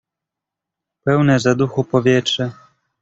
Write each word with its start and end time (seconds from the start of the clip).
"Pełne 1.03 1.39
zaduchu 1.39 1.83
powietrze." 1.83 2.51